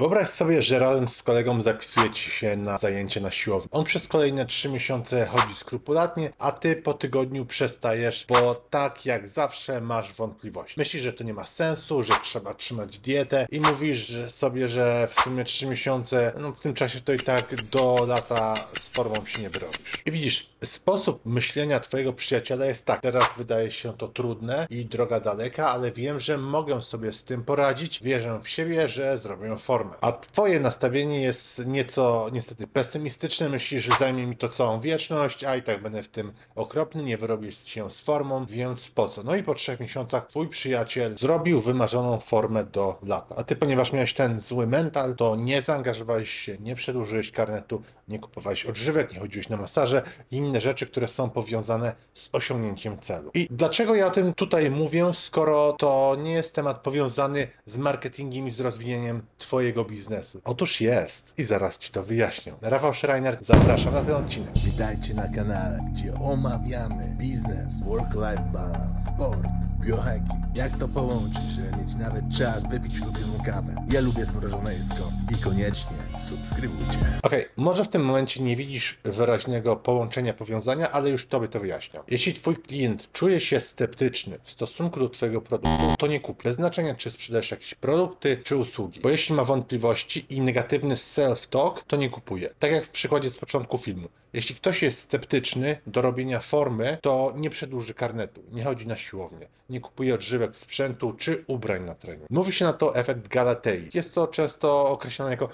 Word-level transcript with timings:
Wyobraź 0.00 0.28
sobie, 0.28 0.62
że 0.62 0.78
razem 0.78 1.08
z 1.08 1.22
kolegą 1.22 1.62
zapisujecie 1.62 2.30
się 2.30 2.56
na 2.56 2.78
zajęcie 2.78 3.20
na 3.20 3.30
siłowni. 3.30 3.68
On 3.72 3.84
przez 3.84 4.08
kolejne 4.08 4.46
3 4.46 4.68
miesiące 4.68 5.26
chodzi 5.26 5.54
skrupulatnie, 5.54 6.32
a 6.38 6.52
ty 6.52 6.76
po 6.76 6.94
tygodniu 6.94 7.46
przestajesz, 7.46 8.26
bo 8.28 8.54
tak 8.54 9.06
jak 9.06 9.28
zawsze 9.28 9.80
masz 9.80 10.12
wątpliwości. 10.12 10.74
Myślisz, 10.78 11.02
że 11.02 11.12
to 11.12 11.24
nie 11.24 11.34
ma 11.34 11.46
sensu, 11.46 12.02
że 12.02 12.12
trzeba 12.22 12.54
trzymać 12.54 12.98
dietę 12.98 13.46
i 13.50 13.60
mówisz 13.60 14.12
sobie, 14.28 14.68
że 14.68 15.08
w 15.14 15.20
sumie 15.20 15.44
3 15.44 15.66
miesiące, 15.66 16.32
no 16.38 16.52
w 16.52 16.60
tym 16.60 16.74
czasie 16.74 17.00
to 17.00 17.12
i 17.12 17.24
tak 17.24 17.64
do 17.70 18.04
lata 18.08 18.68
z 18.78 18.88
formą 18.88 19.26
się 19.26 19.40
nie 19.40 19.50
wyrobisz. 19.50 20.02
I 20.06 20.10
widzisz, 20.10 20.50
sposób 20.64 21.26
myślenia 21.26 21.80
twojego 21.80 22.12
przyjaciela 22.12 22.66
jest 22.66 22.84
tak. 22.84 23.00
Teraz 23.00 23.24
wydaje 23.36 23.70
się 23.70 23.92
to 23.96 24.08
trudne 24.08 24.66
i 24.70 24.84
droga 24.84 25.20
daleka, 25.20 25.70
ale 25.70 25.92
wiem, 25.92 26.20
że 26.20 26.38
mogę 26.38 26.82
sobie 26.82 27.12
z 27.12 27.24
tym 27.24 27.44
poradzić. 27.44 28.02
Wierzę 28.02 28.40
w 28.42 28.48
siebie, 28.48 28.88
że 28.88 29.18
zrobię 29.18 29.58
formę. 29.58 29.89
A 30.00 30.12
twoje 30.12 30.60
nastawienie 30.60 31.22
jest 31.22 31.66
nieco 31.66 32.28
niestety 32.32 32.66
pesymistyczne. 32.66 33.48
Myślisz, 33.48 33.84
że 33.84 33.92
zajmie 33.98 34.26
mi 34.26 34.36
to 34.36 34.48
całą 34.48 34.80
wieczność, 34.80 35.44
a 35.44 35.56
i 35.56 35.62
tak 35.62 35.82
będę 35.82 36.02
w 36.02 36.08
tym 36.08 36.32
okropny, 36.54 37.02
nie 37.02 37.18
wyrobisz 37.18 37.64
się 37.66 37.90
z 37.90 38.00
formą, 38.00 38.46
więc 38.46 38.88
po 38.88 39.08
co? 39.08 39.22
No 39.22 39.36
i 39.36 39.42
po 39.42 39.54
trzech 39.54 39.80
miesiącach 39.80 40.26
twój 40.26 40.48
przyjaciel 40.48 41.18
zrobił 41.18 41.60
wymarzoną 41.60 42.20
formę 42.20 42.64
do 42.64 42.98
lata. 43.02 43.34
A 43.38 43.44
ty, 43.44 43.56
ponieważ 43.56 43.92
miałeś 43.92 44.12
ten 44.14 44.40
zły 44.40 44.66
mental, 44.66 45.14
to 45.14 45.36
nie 45.36 45.62
zaangażowałeś 45.62 46.30
się, 46.30 46.56
nie 46.60 46.74
przedłużyłeś 46.74 47.30
karnetu, 47.32 47.82
nie 48.08 48.18
kupowałeś 48.18 48.66
odżywek, 48.66 49.12
nie 49.12 49.20
chodziłeś 49.20 49.48
na 49.48 49.56
masaże 49.56 50.02
i 50.30 50.36
inne 50.36 50.60
rzeczy, 50.60 50.86
które 50.86 51.08
są 51.08 51.30
powiązane 51.30 51.94
z 52.14 52.28
osiągnięciem 52.32 52.98
celu. 52.98 53.30
I 53.34 53.48
dlaczego 53.50 53.94
ja 53.94 54.06
o 54.06 54.10
tym 54.10 54.34
tutaj 54.34 54.70
mówię, 54.70 55.06
skoro 55.14 55.72
to 55.72 56.16
nie 56.22 56.32
jest 56.32 56.54
temat 56.54 56.80
powiązany 56.80 57.48
z 57.66 57.78
marketingiem 57.78 58.48
i 58.48 58.50
z 58.50 58.60
rozwijaniem 58.60 59.22
twojego 59.38 59.79
biznesu? 59.84 60.40
Otóż 60.44 60.80
jest 60.80 61.34
i 61.38 61.44
zaraz 61.44 61.78
ci 61.78 61.92
to 61.92 62.02
wyjaśnię. 62.02 62.52
Rafał 62.60 62.94
Schreiner, 62.94 63.38
zapraszam 63.40 63.94
na 63.94 64.02
ten 64.02 64.14
odcinek. 64.14 64.58
Witajcie 64.58 65.14
na 65.14 65.28
kanale, 65.28 65.78
gdzie 65.92 66.14
omawiamy 66.14 67.14
biznes, 67.18 67.84
work-life 67.84 68.50
balance, 68.52 69.04
sport, 69.14 69.46
biohacking. 69.80 70.56
Jak 70.56 70.78
to 70.78 70.88
połączyć, 70.88 71.42
żeby 71.42 71.82
mieć 71.82 71.94
nawet 71.94 72.24
czas 72.38 72.62
wypić 72.70 73.00
ulubioną 73.00 73.44
kawę. 73.46 73.74
Ja 73.92 74.00
lubię 74.00 74.24
zmrożone 74.24 74.74
jedzko 74.74 75.04
i 75.32 75.42
koniecznie 75.44 75.96
subskrybujcie. 76.28 76.98
Okej, 77.22 77.46
może 77.56 77.84
w 77.84 77.88
tym 77.88 78.04
momencie 78.04 78.42
nie 78.42 78.56
widzisz 78.56 78.98
wyraźnego 79.04 79.76
połączenia, 79.76 80.34
powiązania, 80.34 80.90
ale 80.90 81.10
już 81.10 81.26
tobie 81.26 81.48
to 81.48 81.60
wyjaśniam. 81.60 82.02
Jeśli 82.08 82.34
twój 82.34 82.56
klient 82.56 83.12
czuje 83.12 83.40
się 83.40 83.60
sceptyczny 83.60 84.38
w 84.42 84.50
stosunku 84.50 85.00
do 85.00 85.08
twojego 85.08 85.40
produktu, 85.40 85.94
to 85.98 86.06
nie 86.06 86.20
kup. 86.20 86.42
Bez 86.42 86.56
znaczenia, 86.56 86.94
czy 86.94 87.10
sprzedajesz 87.10 87.50
jakieś 87.50 87.74
produkty, 87.74 88.40
czy 88.44 88.56
usługi. 88.56 89.00
Bo 89.00 89.08
jeśli 89.08 89.34
ma 89.34 89.44
wątpliwości 89.44 90.26
i 90.28 90.40
negatywny 90.40 90.94
self-talk, 90.94 91.82
to 91.86 91.96
nie 91.96 92.10
kupuje. 92.10 92.54
Tak 92.58 92.72
jak 92.72 92.84
w 92.84 92.90
przykładzie 92.90 93.30
z 93.30 93.36
początku 93.36 93.78
filmu. 93.78 94.08
Jeśli 94.32 94.54
ktoś 94.54 94.82
jest 94.82 94.98
sceptyczny 95.00 95.76
do 95.86 96.02
robienia 96.02 96.40
formy, 96.40 96.98
to 97.02 97.32
nie 97.36 97.50
przedłuży 97.50 97.94
karnetu, 97.94 98.42
nie 98.52 98.64
chodzi 98.64 98.86
na 98.86 98.96
siłownię, 98.96 99.48
nie 99.70 99.80
kupuje 99.80 100.14
odżywek, 100.14 100.56
sprzętu 100.56 101.12
czy 101.12 101.44
ubrań 101.46 101.84
na 101.84 101.94
trening. 101.94 102.30
Mówi 102.30 102.52
się 102.52 102.64
na 102.64 102.72
to 102.72 102.96
efekt 102.96 103.28
Galatei. 103.28 103.88
Jest 103.94 104.14
to 104.14 104.26
często 104.26 104.88
określane 104.88 105.30
jako 105.30 105.48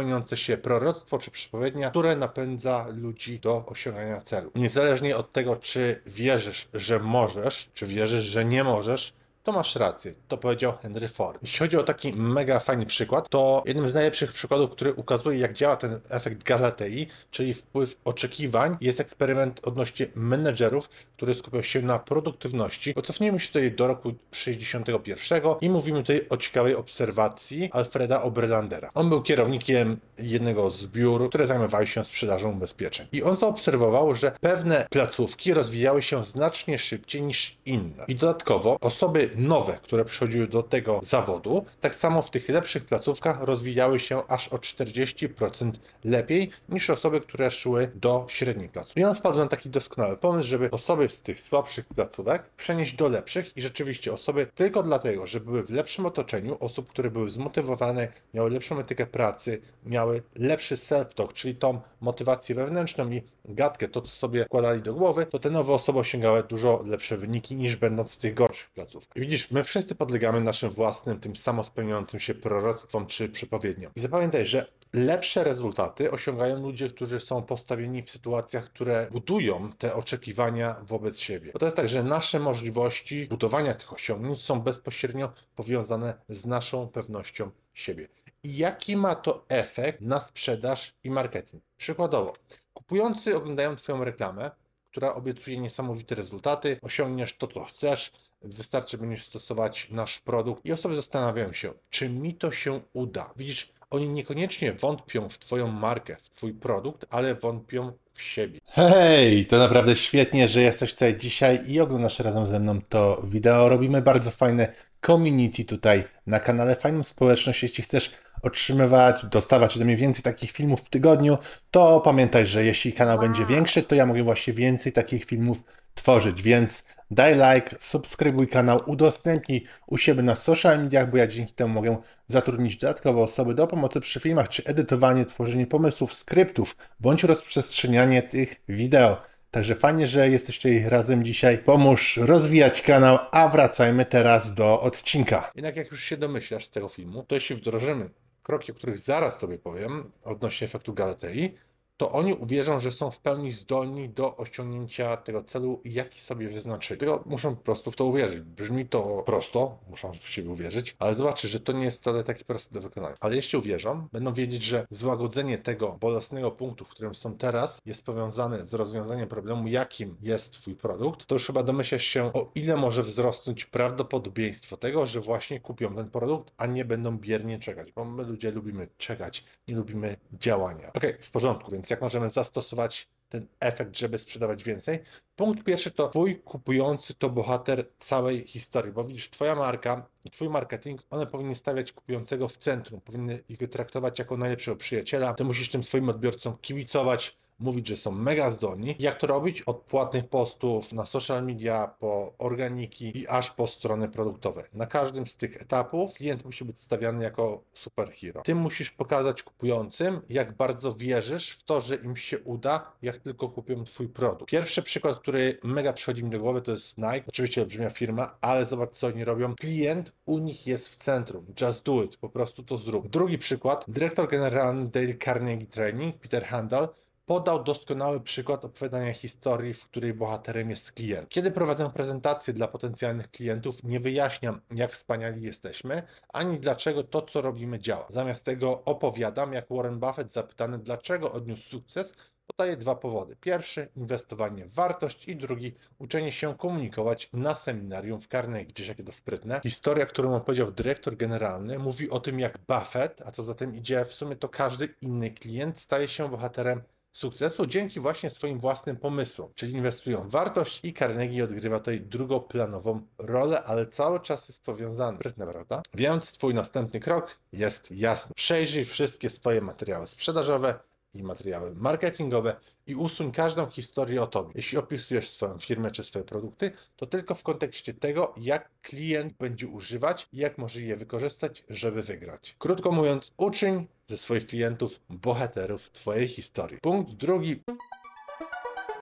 samospełniające 0.00 0.36
się 0.36 0.56
proroctwo 0.56 1.18
czy 1.18 1.30
przepowiednia, 1.30 1.90
które 1.90 2.16
napędza 2.16 2.86
ludzi 2.94 3.40
do 3.40 3.64
osiągania 3.66 4.20
celu. 4.20 4.50
Niezależnie 4.54 5.16
od 5.16 5.32
tego, 5.32 5.56
czy 5.56 6.02
wierzysz, 6.06 6.68
że 6.74 6.98
możesz, 6.98 7.70
czy 7.74 7.86
wierzysz, 7.86 8.24
że 8.24 8.44
nie 8.44 8.64
możesz, 8.64 9.12
to 9.42 9.52
masz 9.52 9.76
rację, 9.76 10.14
to 10.28 10.38
powiedział 10.38 10.72
Henry 10.82 11.08
Ford. 11.08 11.38
Jeśli 11.42 11.58
chodzi 11.58 11.76
o 11.76 11.82
taki 11.82 12.12
mega 12.12 12.58
fajny 12.58 12.86
przykład, 12.86 13.28
to 13.28 13.62
jednym 13.66 13.90
z 13.90 13.94
najlepszych 13.94 14.32
przykładów, 14.32 14.70
który 14.70 14.94
ukazuje, 14.94 15.38
jak 15.38 15.52
działa 15.52 15.76
ten 15.76 16.00
efekt 16.08 16.42
Galatei, 16.42 17.06
czyli 17.30 17.54
wpływ 17.54 17.96
oczekiwań, 18.04 18.76
jest 18.80 19.00
eksperyment 19.00 19.60
odnośnie 19.64 20.06
menedżerów, 20.14 20.88
który 21.16 21.34
skupiał 21.34 21.62
się 21.62 21.82
na 21.82 21.98
produktywności. 21.98 22.94
Cofnijmy 23.04 23.40
się 23.40 23.46
tutaj 23.46 23.72
do 23.72 23.86
roku 23.86 24.14
61 24.30 25.42
i 25.60 25.70
mówimy 25.70 26.00
tutaj 26.00 26.26
o 26.30 26.36
ciekawej 26.36 26.76
obserwacji 26.76 27.68
Alfreda 27.72 28.22
Oberlandera. 28.22 28.90
On 28.94 29.08
był 29.08 29.22
kierownikiem 29.22 29.96
jednego 30.18 30.70
z 30.70 30.86
biur, 30.86 31.28
które 31.28 31.46
zajmowały 31.46 31.86
się 31.86 32.04
sprzedażą 32.04 32.52
ubezpieczeń. 32.52 33.06
I 33.12 33.22
on 33.22 33.36
zaobserwował, 33.36 34.14
że 34.14 34.32
pewne 34.40 34.86
placówki 34.90 35.54
rozwijały 35.54 36.02
się 36.02 36.24
znacznie 36.24 36.78
szybciej 36.78 37.22
niż 37.22 37.56
inne. 37.66 38.04
I 38.08 38.14
dodatkowo 38.14 38.76
osoby 38.80 39.29
nowe, 39.36 39.78
które 39.82 40.04
przychodziły 40.04 40.48
do 40.48 40.62
tego 40.62 41.00
zawodu, 41.02 41.64
tak 41.80 41.94
samo 41.94 42.22
w 42.22 42.30
tych 42.30 42.48
lepszych 42.48 42.84
placówkach 42.84 43.40
rozwijały 43.40 43.98
się 43.98 44.22
aż 44.28 44.48
o 44.48 44.56
40% 44.56 45.72
lepiej 46.04 46.50
niż 46.68 46.90
osoby, 46.90 47.20
które 47.20 47.50
szły 47.50 47.90
do 47.94 48.26
średniej 48.28 48.68
placówki. 48.68 49.00
I 49.00 49.04
on 49.04 49.14
wpadł 49.14 49.38
na 49.38 49.48
taki 49.48 49.70
doskonały 49.70 50.16
pomysł, 50.16 50.48
żeby 50.48 50.70
osoby 50.70 51.08
z 51.08 51.20
tych 51.20 51.40
słabszych 51.40 51.86
placówek 51.86 52.42
przenieść 52.56 52.94
do 52.94 53.08
lepszych 53.08 53.56
i 53.56 53.60
rzeczywiście 53.60 54.12
osoby 54.12 54.46
tylko 54.54 54.82
dlatego, 54.82 55.26
że 55.26 55.40
były 55.40 55.62
w 55.62 55.70
lepszym 55.70 56.06
otoczeniu, 56.06 56.56
osób, 56.60 56.88
które 56.88 57.10
były 57.10 57.30
zmotywowane, 57.30 58.08
miały 58.34 58.50
lepszą 58.50 58.78
etykę 58.78 59.06
pracy, 59.06 59.60
miały 59.86 60.22
lepszy 60.34 60.76
self-talk, 60.76 61.32
czyli 61.32 61.54
tą 61.54 61.80
motywację 62.00 62.54
wewnętrzną 62.54 63.10
i 63.10 63.22
gadkę, 63.44 63.88
to 63.88 64.02
co 64.02 64.08
sobie 64.08 64.44
wkładali 64.44 64.82
do 64.82 64.94
głowy, 64.94 65.26
to 65.26 65.38
te 65.38 65.50
nowe 65.50 65.72
osoby 65.72 65.98
osiągały 65.98 66.42
dużo 66.42 66.82
lepsze 66.86 67.16
wyniki 67.16 67.54
niż 67.54 67.76
będąc 67.76 68.14
w 68.14 68.18
tych 68.18 68.34
gorszych 68.34 68.70
placówkach. 68.70 69.19
Widzisz, 69.20 69.50
my 69.50 69.62
wszyscy 69.62 69.94
podlegamy 69.94 70.40
naszym 70.40 70.70
własnym, 70.70 71.20
tym 71.20 71.36
samospełniającym 71.36 72.20
się 72.20 72.34
proroctwom 72.34 73.06
czy 73.06 73.28
przepowiedniom. 73.28 73.92
I 73.96 74.00
zapamiętaj, 74.00 74.46
że 74.46 74.72
lepsze 74.92 75.44
rezultaty 75.44 76.10
osiągają 76.10 76.62
ludzie, 76.62 76.88
którzy 76.88 77.20
są 77.20 77.42
postawieni 77.42 78.02
w 78.02 78.10
sytuacjach, 78.10 78.64
które 78.64 79.08
budują 79.10 79.70
te 79.78 79.94
oczekiwania 79.94 80.76
wobec 80.82 81.18
siebie. 81.18 81.50
Bo 81.52 81.58
to 81.58 81.66
jest 81.66 81.76
tak, 81.76 81.88
że 81.88 82.02
nasze 82.02 82.40
możliwości 82.40 83.26
budowania 83.26 83.74
tych 83.74 83.92
osiągnięć 83.92 84.42
są 84.42 84.60
bezpośrednio 84.60 85.32
powiązane 85.56 86.14
z 86.28 86.46
naszą 86.46 86.88
pewnością 86.88 87.50
siebie. 87.74 88.08
I 88.42 88.56
jaki 88.56 88.96
ma 88.96 89.14
to 89.14 89.44
efekt 89.48 90.00
na 90.00 90.20
sprzedaż 90.20 90.94
i 91.04 91.10
marketing? 91.10 91.62
Przykładowo, 91.76 92.34
kupujący 92.74 93.36
oglądają 93.36 93.76
Twoją 93.76 94.04
reklamę, 94.04 94.50
która 94.90 95.14
obiecuje 95.14 95.58
niesamowite 95.58 96.14
rezultaty, 96.14 96.78
osiągniesz 96.82 97.36
to, 97.36 97.46
co 97.46 97.64
chcesz, 97.64 98.12
wystarczy 98.42 98.98
będziesz 98.98 99.24
stosować 99.24 99.88
nasz 99.90 100.18
produkt 100.18 100.64
i 100.66 100.72
osoby 100.72 100.96
zastanawiają 100.96 101.52
się, 101.52 101.72
czy 101.90 102.08
mi 102.08 102.34
to 102.34 102.50
się 102.50 102.80
uda. 102.92 103.30
Widzisz, 103.36 103.72
oni 103.90 104.08
niekoniecznie 104.08 104.72
wątpią 104.72 105.28
w 105.28 105.38
Twoją 105.38 105.66
markę, 105.66 106.16
w 106.22 106.30
Twój 106.30 106.54
produkt, 106.54 107.06
ale 107.10 107.34
wątpią 107.34 107.92
w 108.12 108.22
siebie. 108.22 108.60
Hej, 108.66 109.46
to 109.46 109.58
naprawdę 109.58 109.96
świetnie, 109.96 110.48
że 110.48 110.60
jesteś 110.62 110.92
tutaj 110.92 111.18
dzisiaj 111.18 111.70
i 111.70 111.80
oglądasz 111.80 112.18
razem 112.18 112.46
ze 112.46 112.60
mną 112.60 112.80
to 112.88 113.22
wideo. 113.24 113.68
Robimy 113.68 114.02
bardzo 114.02 114.30
fajne 114.30 114.72
community 115.06 115.64
tutaj 115.64 116.04
na 116.26 116.40
kanale, 116.40 116.76
fajną 116.76 117.02
społeczność. 117.02 117.62
Jeśli 117.62 117.84
chcesz 117.84 118.10
otrzymywać, 118.42 119.26
dostawać 119.26 119.76
ode 119.76 119.84
mnie 119.84 119.96
więcej 119.96 120.22
takich 120.22 120.50
filmów 120.50 120.80
w 120.80 120.88
tygodniu, 120.88 121.38
to 121.70 122.00
pamiętaj, 122.00 122.46
że 122.46 122.64
jeśli 122.64 122.92
kanał 122.92 123.18
będzie 123.18 123.46
większy, 123.46 123.82
to 123.82 123.94
ja 123.94 124.06
mogę 124.06 124.22
właśnie 124.22 124.52
więcej 124.52 124.92
takich 124.92 125.24
filmów 125.24 125.64
tworzyć, 125.94 126.42
więc 126.42 126.84
daj 127.10 127.34
like, 127.34 127.76
subskrybuj 127.78 128.48
kanał, 128.48 128.78
udostępnij 128.86 129.64
u 129.86 129.98
siebie 129.98 130.22
na 130.22 130.34
social 130.34 130.82
mediach, 130.82 131.10
bo 131.10 131.16
ja 131.16 131.26
dzięki 131.26 131.52
temu 131.52 131.74
mogę 131.74 131.96
zatrudnić 132.28 132.76
dodatkowe 132.76 133.20
osoby 133.20 133.54
do 133.54 133.66
pomocy 133.66 134.00
przy 134.00 134.20
filmach, 134.20 134.48
czy 134.48 134.64
edytowanie, 134.64 135.26
tworzenie 135.26 135.66
pomysłów, 135.66 136.14
skryptów, 136.14 136.76
bądź 137.00 137.24
rozprzestrzenianie 137.24 138.22
tych 138.22 138.60
wideo. 138.68 139.22
Także 139.50 139.74
fajnie, 139.74 140.06
że 140.06 140.28
jesteście 140.28 140.88
razem 140.88 141.24
dzisiaj. 141.24 141.58
Pomóż 141.58 142.16
rozwijać 142.16 142.82
kanał, 142.82 143.18
a 143.30 143.48
wracajmy 143.48 144.04
teraz 144.04 144.54
do 144.54 144.80
odcinka. 144.80 145.50
Jednak 145.54 145.76
jak 145.76 145.90
już 145.90 146.04
się 146.04 146.16
domyślasz 146.16 146.66
z 146.66 146.70
tego 146.70 146.88
filmu, 146.88 147.24
to 147.28 147.34
jeśli 147.34 147.56
wdrożymy 147.56 148.10
kroki, 148.42 148.72
o 148.72 148.74
których 148.74 148.98
zaraz 148.98 149.38
Tobie 149.38 149.58
powiem, 149.58 150.10
odnośnie 150.24 150.64
efektu 150.64 150.94
Galatei, 150.94 151.54
to 152.00 152.12
oni 152.12 152.34
uwierzą, 152.34 152.80
że 152.80 152.92
są 152.92 153.10
w 153.10 153.20
pełni 153.20 153.52
zdolni 153.52 154.08
do 154.08 154.36
osiągnięcia 154.36 155.16
tego 155.16 155.44
celu, 155.44 155.80
jaki 155.84 156.20
sobie 156.20 156.48
wyznaczyli. 156.48 157.00
Tylko 157.00 157.22
muszą 157.26 157.56
po 157.56 157.62
prostu 157.62 157.90
w 157.90 157.96
to 157.96 158.04
uwierzyć. 158.04 158.40
Brzmi 158.40 158.86
to 158.86 159.22
prosto, 159.26 159.78
muszą 159.88 160.12
w 160.12 160.28
siebie 160.28 160.50
uwierzyć, 160.50 160.96
ale 160.98 161.14
zobaczysz, 161.14 161.50
że 161.50 161.60
to 161.60 161.72
nie 161.72 161.84
jest 161.84 162.00
wcale 162.00 162.24
takie 162.24 162.44
proste 162.44 162.74
do 162.74 162.80
wykonania. 162.80 163.16
Ale 163.20 163.36
jeśli 163.36 163.58
uwierzą, 163.58 164.08
będą 164.12 164.32
wiedzieć, 164.32 164.62
że 164.62 164.86
złagodzenie 164.90 165.58
tego 165.58 165.96
bolesnego 166.00 166.50
punktu, 166.50 166.84
w 166.84 166.88
którym 166.88 167.14
są 167.14 167.36
teraz, 167.36 167.78
jest 167.86 168.04
powiązane 168.04 168.66
z 168.66 168.74
rozwiązaniem 168.74 169.28
problemu, 169.28 169.68
jakim 169.68 170.16
jest 170.22 170.52
Twój 170.52 170.74
produkt, 170.74 171.26
to 171.26 171.34
już 171.34 171.46
chyba 171.46 171.62
domyślasz 171.62 172.04
się, 172.04 172.32
o 172.32 172.50
ile 172.54 172.76
może 172.76 173.02
wzrosnąć 173.02 173.64
prawdopodobieństwo 173.64 174.76
tego, 174.76 175.06
że 175.06 175.20
właśnie 175.20 175.60
kupią 175.60 175.94
ten 175.94 176.10
produkt, 176.10 176.54
a 176.56 176.66
nie 176.66 176.84
będą 176.84 177.18
biernie 177.18 177.58
czekać, 177.58 177.92
bo 177.92 178.04
my 178.04 178.22
ludzie 178.22 178.50
lubimy 178.50 178.88
czekać, 178.98 179.44
nie 179.68 179.74
lubimy 179.74 180.16
działania. 180.32 180.92
Ok, 180.92 181.04
w 181.20 181.30
porządku, 181.30 181.70
więc 181.70 181.89
jak 181.90 182.00
możemy 182.00 182.30
zastosować 182.30 183.08
ten 183.28 183.46
efekt, 183.60 183.98
żeby 183.98 184.18
sprzedawać 184.18 184.64
więcej. 184.64 184.98
Punkt 185.36 185.64
pierwszy 185.64 185.90
to 185.90 186.08
twój 186.08 186.40
kupujący 186.40 187.14
to 187.14 187.30
bohater 187.30 187.86
całej 187.98 188.46
historii, 188.46 188.92
bo 188.92 189.04
widzisz, 189.04 189.30
twoja 189.30 189.54
marka 189.54 190.06
i 190.24 190.30
twój 190.30 190.48
marketing, 190.48 191.02
one 191.10 191.26
powinny 191.26 191.54
stawiać 191.54 191.92
kupującego 191.92 192.48
w 192.48 192.56
centrum, 192.56 193.00
powinny 193.00 193.42
ich 193.48 193.58
traktować 193.70 194.18
jako 194.18 194.36
najlepszego 194.36 194.76
przyjaciela. 194.76 195.34
Ty 195.34 195.44
musisz 195.44 195.70
tym 195.70 195.84
swoim 195.84 196.08
odbiorcom 196.08 196.58
kibicować, 196.58 197.36
mówić, 197.60 197.88
że 197.88 197.96
są 197.96 198.10
mega 198.10 198.50
zdolni. 198.50 198.96
Jak 198.98 199.14
to 199.14 199.26
robić? 199.26 199.62
Od 199.62 199.80
płatnych 199.80 200.28
postów 200.28 200.92
na 200.92 201.06
social 201.06 201.46
media, 201.46 201.94
po 201.98 202.32
organiki 202.38 203.18
i 203.18 203.28
aż 203.28 203.50
po 203.50 203.66
strony 203.66 204.08
produktowe. 204.08 204.64
Na 204.74 204.86
każdym 204.86 205.26
z 205.26 205.36
tych 205.36 205.62
etapów 205.62 206.14
klient 206.14 206.44
musi 206.44 206.64
być 206.64 206.80
stawiany 206.80 207.24
jako 207.24 207.62
superhero. 207.72 208.42
Ty 208.42 208.54
musisz 208.54 208.90
pokazać 208.90 209.42
kupującym, 209.42 210.20
jak 210.28 210.56
bardzo 210.56 210.92
wierzysz 210.92 211.50
w 211.50 211.62
to, 211.62 211.80
że 211.80 211.96
im 211.96 212.16
się 212.16 212.38
uda, 212.38 212.92
jak 213.02 213.18
tylko 213.18 213.48
kupią 213.48 213.84
twój 213.84 214.08
produkt. 214.08 214.50
Pierwszy 214.50 214.82
przykład, 214.82 215.18
który 215.18 215.58
mega 215.64 215.92
przychodzi 215.92 216.24
mi 216.24 216.30
do 216.30 216.40
głowy, 216.40 216.62
to 216.62 216.72
jest 216.72 216.98
Nike. 216.98 217.24
Oczywiście 217.26 217.60
olbrzymia 217.60 217.90
firma, 217.90 218.36
ale 218.40 218.66
zobacz, 218.66 218.90
co 218.90 219.06
oni 219.06 219.24
robią. 219.24 219.54
Klient 219.54 220.12
u 220.26 220.38
nich 220.38 220.66
jest 220.66 220.88
w 220.88 220.96
centrum. 220.96 221.46
Just 221.60 221.84
do 221.84 222.02
it. 222.02 222.16
Po 222.16 222.28
prostu 222.28 222.62
to 222.62 222.76
zrób. 222.76 223.08
Drugi 223.08 223.38
przykład. 223.38 223.84
Dyrektor 223.88 224.28
generalny 224.28 224.88
Dale 224.88 225.14
Carnegie 225.24 225.66
Training, 225.66 226.16
Peter 226.16 226.44
Handel, 226.44 226.88
podał 227.30 227.64
doskonały 227.64 228.20
przykład 228.20 228.64
opowiadania 228.64 229.12
historii, 229.12 229.74
w 229.74 229.84
której 229.84 230.14
bohaterem 230.14 230.70
jest 230.70 230.92
klient. 230.92 231.28
Kiedy 231.28 231.50
prowadzę 231.50 231.90
prezentacje 231.90 232.54
dla 232.54 232.68
potencjalnych 232.68 233.30
klientów, 233.30 233.84
nie 233.84 234.00
wyjaśniam, 234.00 234.60
jak 234.70 234.92
wspaniali 234.92 235.42
jesteśmy, 235.42 236.02
ani 236.28 236.60
dlaczego 236.60 237.04
to, 237.04 237.22
co 237.22 237.42
robimy, 237.42 237.78
działa. 237.78 238.06
Zamiast 238.08 238.44
tego 238.44 238.84
opowiadam, 238.84 239.52
jak 239.52 239.66
Warren 239.70 240.00
Buffett 240.00 240.32
zapytany, 240.32 240.78
dlaczego 240.78 241.32
odniósł 241.32 241.68
sukces, 241.68 242.12
podaje 242.46 242.76
dwa 242.76 242.94
powody. 242.94 243.36
Pierwszy, 243.40 243.88
inwestowanie 243.96 244.66
w 244.66 244.74
wartość 244.74 245.28
i 245.28 245.36
drugi, 245.36 245.74
uczenie 245.98 246.32
się 246.32 246.54
komunikować 246.54 247.30
na 247.32 247.54
seminarium 247.54 248.20
w 248.20 248.26
Carnegie. 248.26 248.72
Gdzieś 248.72 248.88
jakie 248.88 249.04
to 249.04 249.12
sprytne. 249.12 249.60
Historia, 249.62 250.06
którą 250.06 250.34
opowiedział 250.34 250.72
dyrektor 250.72 251.16
generalny, 251.16 251.78
mówi 251.78 252.10
o 252.10 252.20
tym, 252.20 252.40
jak 252.40 252.58
Buffett, 252.68 253.22
a 253.26 253.30
co 253.30 253.44
za 253.44 253.54
tym 253.54 253.76
idzie, 253.76 254.04
w 254.04 254.12
sumie 254.12 254.36
to 254.36 254.48
każdy 254.48 254.94
inny 255.00 255.30
klient, 255.30 255.78
staje 255.78 256.08
się 256.08 256.28
bohaterem 256.28 256.82
sukcesu 257.12 257.66
dzięki 257.66 258.00
właśnie 258.00 258.30
swoim 258.30 258.60
własnym 258.60 258.96
pomysłom, 258.96 259.52
czyli 259.54 259.72
inwestują 259.72 260.22
w 260.22 260.30
wartość 260.30 260.80
i 260.82 260.94
Carnegie 260.94 261.44
odgrywa 261.44 261.78
tutaj 261.78 262.00
drugoplanową 262.00 263.06
rolę, 263.18 263.62
ale 263.64 263.86
cały 263.86 264.20
czas 264.20 264.48
jest 264.48 264.64
powiązany. 264.64 265.18
Sprytne, 265.18 265.46
prawda? 265.46 265.82
Więc 265.94 266.32
twój 266.32 266.54
następny 266.54 267.00
krok 267.00 267.38
jest 267.52 267.90
jasny. 267.90 268.34
Przejrzyj 268.34 268.84
wszystkie 268.84 269.30
swoje 269.30 269.60
materiały 269.60 270.06
sprzedażowe 270.06 270.78
i 271.14 271.22
materiały 271.22 271.74
marketingowe 271.74 272.56
i 272.86 272.94
usuń 272.94 273.32
każdą 273.32 273.70
historię 273.70 274.22
o 274.22 274.26
tobie. 274.26 274.52
Jeśli 274.54 274.78
opisujesz 274.78 275.30
swoją 275.30 275.58
firmę 275.58 275.90
czy 275.90 276.04
swoje 276.04 276.24
produkty, 276.24 276.70
to 276.96 277.06
tylko 277.06 277.34
w 277.34 277.42
kontekście 277.42 277.94
tego, 277.94 278.34
jak 278.36 278.70
klient 278.82 279.34
będzie 279.38 279.68
używać 279.68 280.28
i 280.32 280.36
jak 280.36 280.58
może 280.58 280.82
je 280.82 280.96
wykorzystać, 280.96 281.64
żeby 281.68 282.02
wygrać. 282.02 282.56
Krótko 282.58 282.92
mówiąc, 282.92 283.32
uczyń 283.36 283.86
ze 284.08 284.18
swoich 284.18 284.46
klientów 284.46 285.00
bohaterów 285.10 285.90
twojej 285.90 286.28
historii. 286.28 286.78
Punkt 286.80 287.12
drugi. 287.12 287.62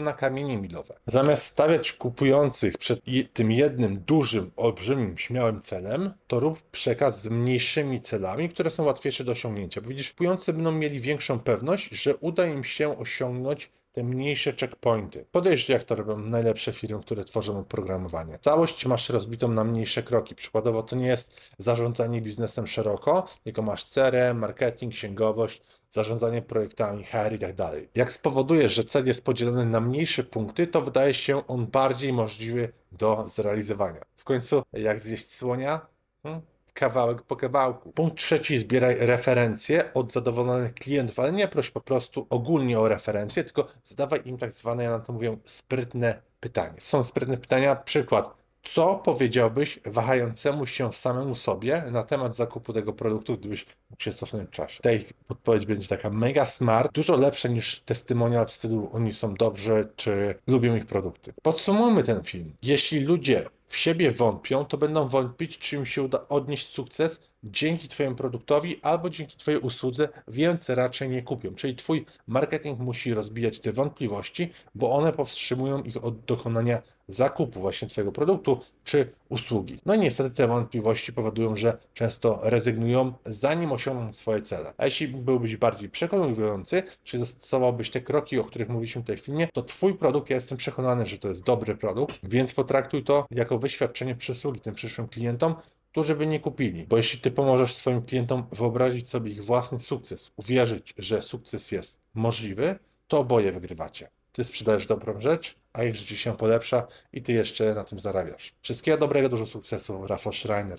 na 0.00 0.12
kamienie 0.12 0.56
milowe. 0.56 0.94
Zamiast 1.06 1.42
stawiać 1.42 1.92
kupujących 1.92 2.78
przed 2.78 3.00
tym 3.32 3.52
jednym 3.52 4.00
dużym, 4.00 4.50
olbrzymim, 4.56 5.18
śmiałym 5.18 5.60
celem, 5.60 6.12
to 6.26 6.40
rób 6.40 6.62
przekaz 6.62 7.22
z 7.22 7.28
mniejszymi 7.28 8.00
celami, 8.00 8.48
które 8.48 8.70
są 8.70 8.84
łatwiejsze 8.84 9.24
do 9.24 9.32
osiągnięcia. 9.32 9.80
Bo 9.80 9.88
widzisz, 9.88 10.10
kupujący 10.10 10.52
będą 10.52 10.72
mieli 10.72 11.00
większą 11.00 11.40
pewność, 11.40 11.88
że 11.90 12.16
uda 12.16 12.46
im 12.46 12.64
się 12.64 12.98
osiągnąć 12.98 13.70
te 13.94 14.04
mniejsze 14.04 14.52
checkpointy. 14.52 15.26
Podejrz, 15.32 15.68
jak 15.68 15.84
to 15.84 15.94
robią 15.94 16.16
najlepsze 16.16 16.72
firmy, 16.72 17.00
które 17.00 17.24
tworzą 17.24 17.58
oprogramowanie. 17.58 18.38
Całość 18.38 18.86
masz 18.86 19.08
rozbitą 19.08 19.48
na 19.48 19.64
mniejsze 19.64 20.02
kroki. 20.02 20.34
Przykładowo 20.34 20.82
to 20.82 20.96
nie 20.96 21.06
jest 21.06 21.36
zarządzanie 21.58 22.20
biznesem 22.20 22.66
szeroko, 22.66 23.26
tylko 23.44 23.62
masz 23.62 23.84
CRM, 23.84 24.38
marketing, 24.38 24.94
księgowość, 24.94 25.62
zarządzanie 25.94 26.42
projektami, 26.42 27.04
HR 27.04 27.32
i 27.32 27.38
tak 27.38 27.54
dalej. 27.54 27.88
Jak 27.94 28.12
spowodujesz, 28.12 28.74
że 28.74 28.84
cel 28.84 29.06
jest 29.06 29.24
podzielony 29.24 29.66
na 29.66 29.80
mniejsze 29.80 30.24
punkty, 30.24 30.66
to 30.66 30.82
wydaje 30.82 31.14
się 31.14 31.46
on 31.46 31.66
bardziej 31.66 32.12
możliwy 32.12 32.72
do 32.92 33.24
zrealizowania. 33.28 34.00
W 34.16 34.24
końcu, 34.24 34.62
jak 34.72 35.00
zjeść 35.00 35.34
słonia? 35.34 35.86
Hmm? 36.22 36.42
Kawałek 36.74 37.22
po 37.22 37.36
kawałku. 37.36 37.92
Punkt 37.92 38.16
trzeci, 38.16 38.58
zbieraj 38.58 38.96
referencje 38.98 39.94
od 39.94 40.12
zadowolonych 40.12 40.74
klientów, 40.74 41.18
ale 41.18 41.32
nie 41.32 41.48
proś 41.48 41.70
po 41.70 41.80
prostu 41.80 42.26
ogólnie 42.30 42.78
o 42.80 42.88
referencje, 42.88 43.44
tylko 43.44 43.68
zadawaj 43.84 44.20
im 44.24 44.38
tak 44.38 44.52
zwane, 44.52 44.84
ja 44.84 44.90
na 44.90 45.00
to 45.00 45.12
mówię, 45.12 45.36
sprytne 45.44 46.22
pytanie. 46.40 46.80
Są 46.80 47.02
sprytne 47.02 47.36
pytania, 47.36 47.76
przykład. 47.76 48.43
Co 48.64 48.94
powiedziałbyś 48.94 49.80
wahającemu 49.84 50.66
się 50.66 50.92
samemu 50.92 51.34
sobie 51.34 51.84
na 51.90 52.02
temat 52.02 52.36
zakupu 52.36 52.72
tego 52.72 52.92
produktu, 52.92 53.36
gdybyś 53.36 53.66
mógł 53.90 54.02
się 54.02 54.12
cofnąć 54.12 54.48
w 54.48 54.52
czasie? 54.52 54.82
Tej 54.82 55.06
odpowiedź 55.28 55.66
będzie 55.66 55.88
taka 55.88 56.10
mega 56.10 56.44
smart, 56.44 56.92
dużo 56.92 57.16
lepsza 57.16 57.48
niż 57.48 57.80
testymonial 57.80 58.46
w 58.46 58.52
stylu 58.52 58.90
oni 58.92 59.12
są 59.12 59.34
dobrzy, 59.34 59.88
czy 59.96 60.34
lubią 60.46 60.76
ich 60.76 60.86
produkty. 60.86 61.32
Podsumujmy 61.42 62.02
ten 62.02 62.22
film. 62.22 62.52
Jeśli 62.62 63.00
ludzie 63.00 63.46
w 63.66 63.76
siebie 63.76 64.10
wątpią, 64.10 64.64
to 64.64 64.78
będą 64.78 65.08
wątpić, 65.08 65.58
czy 65.58 65.76
im 65.76 65.86
się 65.86 66.02
uda 66.02 66.28
odnieść 66.28 66.68
sukces 66.68 67.20
dzięki 67.44 67.88
Twojemu 67.88 68.16
produktowi 68.16 68.80
albo 68.82 69.10
dzięki 69.10 69.36
Twojej 69.36 69.60
usłudze, 69.60 70.08
więc 70.28 70.68
raczej 70.68 71.08
nie 71.08 71.22
kupią. 71.22 71.54
Czyli 71.54 71.76
Twój 71.76 72.06
marketing 72.26 72.78
musi 72.78 73.14
rozbijać 73.14 73.60
te 73.60 73.72
wątpliwości, 73.72 74.50
bo 74.74 74.92
one 74.92 75.12
powstrzymują 75.12 75.82
ich 75.82 76.04
od 76.04 76.24
dokonania 76.24 76.82
zakupu 77.08 77.60
właśnie 77.60 77.88
Twojego 77.88 78.12
produktu 78.12 78.60
czy 78.84 79.12
usługi. 79.28 79.80
No 79.86 79.94
i 79.94 79.98
niestety 79.98 80.30
te 80.30 80.46
wątpliwości 80.46 81.12
powodują, 81.12 81.56
że 81.56 81.78
często 81.94 82.40
rezygnują, 82.42 83.12
zanim 83.26 83.72
osiągną 83.72 84.12
swoje 84.12 84.42
cele. 84.42 84.72
A 84.78 84.84
jeśli 84.84 85.08
byłbyś 85.08 85.56
bardziej 85.56 85.88
przekonujący, 85.88 86.82
czy 87.04 87.18
zastosowałbyś 87.18 87.90
te 87.90 88.00
kroki, 88.00 88.38
o 88.38 88.44
których 88.44 88.68
mówiliśmy 88.68 89.02
w 89.02 89.20
filmie, 89.20 89.48
to 89.52 89.62
Twój 89.62 89.94
produkt, 89.94 90.30
ja 90.30 90.36
jestem 90.36 90.58
przekonany, 90.58 91.06
że 91.06 91.18
to 91.18 91.28
jest 91.28 91.42
dobry 91.42 91.76
produkt, 91.76 92.18
więc 92.22 92.52
potraktuj 92.52 93.04
to 93.04 93.26
jako 93.30 93.58
wyświadczenie 93.58 94.14
przysługi 94.14 94.60
tym 94.60 94.74
przyszłym 94.74 95.08
klientom, 95.08 95.54
którzy 95.94 96.14
by 96.14 96.26
nie 96.26 96.40
kupili. 96.40 96.86
Bo 96.86 96.96
jeśli 96.96 97.20
ty 97.20 97.30
pomożesz 97.30 97.74
swoim 97.74 98.02
klientom 98.02 98.46
wyobrazić 98.52 99.08
sobie 99.08 99.30
ich 99.32 99.44
własny 99.44 99.78
sukces, 99.78 100.30
uwierzyć, 100.36 100.94
że 100.98 101.22
sukces 101.22 101.72
jest 101.72 102.00
możliwy, 102.14 102.78
to 103.08 103.18
oboje 103.18 103.52
wygrywacie. 103.52 104.08
Ty 104.32 104.44
sprzedajesz 104.44 104.86
dobrą 104.86 105.20
rzecz, 105.20 105.56
a 105.72 105.84
ich 105.84 105.94
życie 105.94 106.16
się 106.16 106.36
polepsza 106.36 106.86
i 107.12 107.22
ty 107.22 107.32
jeszcze 107.32 107.74
na 107.74 107.84
tym 107.84 108.00
zarabiasz. 108.00 108.54
Wszystkiego 108.62 108.98
dobrego, 108.98 109.28
dużo 109.28 109.46
sukcesu, 109.46 110.06
Rafał 110.06 110.32
Schreiner. 110.32 110.72